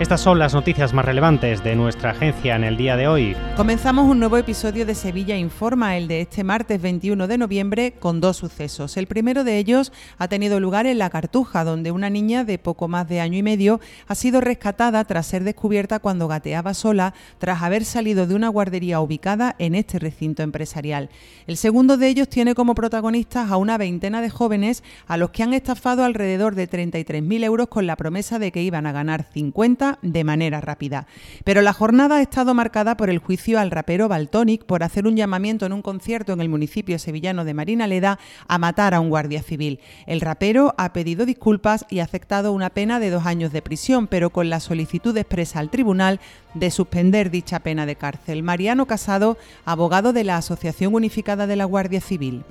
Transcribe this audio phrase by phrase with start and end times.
[0.00, 3.36] Estas son las noticias más relevantes de nuestra agencia en el día de hoy.
[3.56, 8.20] Comenzamos un nuevo episodio de Sevilla Informa, el de este martes 21 de noviembre, con
[8.20, 8.96] dos sucesos.
[8.96, 12.86] El primero de ellos ha tenido lugar en La Cartuja, donde una niña de poco
[12.86, 17.60] más de año y medio ha sido rescatada tras ser descubierta cuando gateaba sola, tras
[17.64, 21.08] haber salido de una guardería ubicada en este recinto empresarial.
[21.48, 25.42] El segundo de ellos tiene como protagonistas a una veintena de jóvenes a los que
[25.42, 29.87] han estafado alrededor de 33.000 euros con la promesa de que iban a ganar 50
[30.02, 31.06] de manera rápida.
[31.44, 35.16] Pero la jornada ha estado marcada por el juicio al rapero Baltonic por hacer un
[35.16, 39.42] llamamiento en un concierto en el municipio sevillano de Marinaleda a matar a un guardia
[39.42, 39.80] civil.
[40.06, 44.30] El rapero ha pedido disculpas y aceptado una pena de dos años de prisión, pero
[44.30, 46.20] con la solicitud expresa al tribunal
[46.54, 48.42] de suspender dicha pena de cárcel.
[48.42, 52.44] Mariano Casado, abogado de la Asociación Unificada de la Guardia Civil.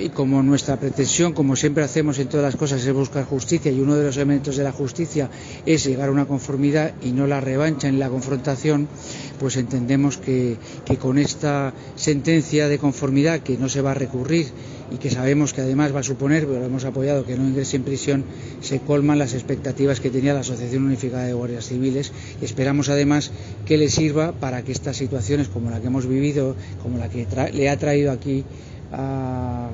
[0.00, 3.80] Y como nuestra pretensión, como siempre hacemos en todas las cosas, es buscar justicia y
[3.80, 5.30] uno de los elementos de la justicia
[5.66, 8.88] es llegar a una conformidad y no la revancha en la confrontación,
[9.38, 14.48] pues entendemos que, que con esta sentencia de conformidad que no se va a recurrir
[14.92, 17.82] y que sabemos que además va a suponer, pero hemos apoyado que no ingrese en
[17.82, 18.24] prisión,
[18.60, 23.30] se colman las expectativas que tenía la Asociación Unificada de Guardias Civiles y esperamos además
[23.64, 27.26] que le sirva para que estas situaciones como la que hemos vivido, como la que
[27.52, 28.44] le ha traído aquí
[28.92, 29.70] a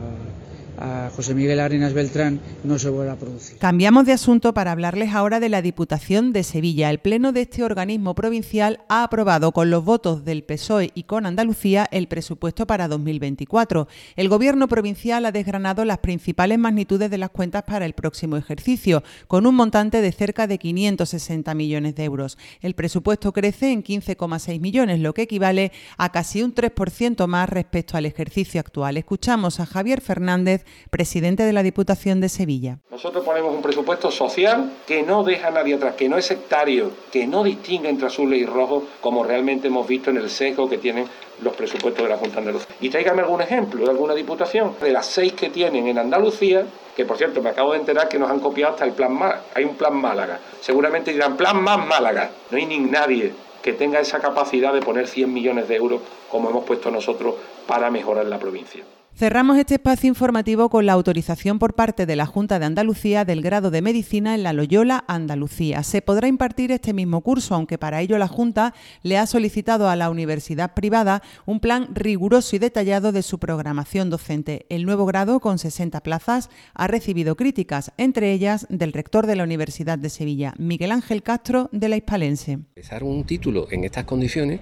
[0.80, 3.58] a José Miguel Arenas Beltrán no se vuelva a producir.
[3.58, 6.90] Cambiamos de asunto para hablarles ahora de la Diputación de Sevilla.
[6.90, 11.26] El Pleno de este organismo provincial ha aprobado con los votos del PSOE y con
[11.26, 13.88] Andalucía el presupuesto para 2024.
[14.16, 19.02] El Gobierno provincial ha desgranado las principales magnitudes de las cuentas para el próximo ejercicio,
[19.26, 22.38] con un montante de cerca de 560 millones de euros.
[22.60, 27.96] El presupuesto crece en 15,6 millones, lo que equivale a casi un 3% más respecto
[27.96, 28.96] al ejercicio actual.
[28.96, 32.78] Escuchamos a Javier Fernández, presidente de la Diputación de Sevilla.
[32.90, 36.90] Nosotros ponemos un presupuesto social que no deja a nadie atrás, que no es sectario,
[37.12, 40.78] que no distingue entre azul y rojo, como realmente hemos visto en el sesgo que
[40.78, 41.06] tienen
[41.42, 42.74] los presupuestos de la Junta de Andalucía.
[42.80, 46.64] Y tráigame algún ejemplo de alguna diputación, de las seis que tienen en Andalucía,
[46.96, 49.42] que por cierto me acabo de enterar que nos han copiado hasta el plan Málaga.
[49.54, 50.40] Hay un plan Málaga.
[50.60, 52.30] Seguramente dirán plan más Málaga.
[52.50, 56.00] No hay ni nadie que tenga esa capacidad de poner 100 millones de euros
[56.30, 57.34] como hemos puesto nosotros
[57.66, 58.84] para mejorar la provincia.
[59.14, 63.42] Cerramos este espacio informativo con la autorización por parte de la Junta de Andalucía del
[63.42, 65.82] grado de Medicina en la Loyola Andalucía.
[65.82, 69.96] Se podrá impartir este mismo curso, aunque para ello la Junta le ha solicitado a
[69.96, 74.66] la universidad privada un plan riguroso y detallado de su programación docente.
[74.68, 79.42] El nuevo grado, con 60 plazas, ha recibido críticas, entre ellas del rector de la
[79.42, 82.60] Universidad de Sevilla, Miguel Ángel Castro, de la Hispalense.
[83.02, 84.60] un título en estas condiciones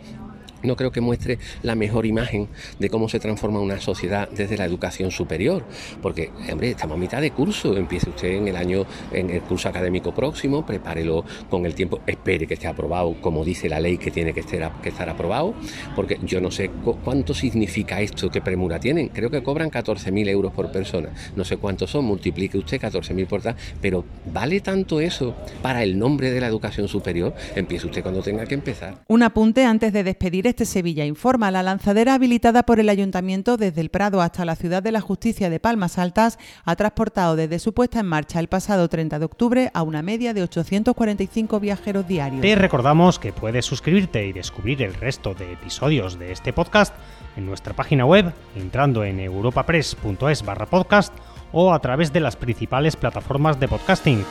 [0.66, 4.64] no creo que muestre la mejor imagen de cómo se transforma una sociedad desde la
[4.64, 5.64] educación superior,
[6.02, 9.68] porque, hombre, estamos a mitad de curso, empiece usted en el año, en el curso
[9.68, 14.10] académico próximo, prepárelo con el tiempo, espere que esté aprobado, como dice la ley que
[14.10, 15.54] tiene que estar, que estar aprobado,
[15.94, 16.70] porque yo no sé
[17.04, 21.56] cuánto significa esto, qué premura tienen, creo que cobran 14.000 euros por persona, no sé
[21.56, 26.40] cuántos son, multiplique usted 14.000 por tal, pero ¿vale tanto eso para el nombre de
[26.40, 27.34] la educación superior?
[27.54, 28.98] Empiece usted cuando tenga que empezar.
[29.08, 33.82] Un apunte antes de despedir este Sevilla informa, la lanzadera habilitada por el Ayuntamiento desde
[33.82, 37.74] el Prado hasta la Ciudad de la Justicia de Palmas Altas ha transportado desde su
[37.74, 42.40] puesta en marcha el pasado 30 de octubre a una media de 845 viajeros diarios.
[42.40, 46.94] Te recordamos que puedes suscribirte y descubrir el resto de episodios de este podcast
[47.36, 51.12] en nuestra página web entrando en europapress.es barra podcast
[51.52, 54.24] o a través de las principales plataformas de podcasting